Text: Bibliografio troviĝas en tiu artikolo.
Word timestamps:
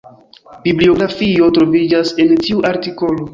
Bibliografio 0.67 1.49
troviĝas 1.59 2.15
en 2.25 2.35
tiu 2.47 2.65
artikolo. 2.73 3.29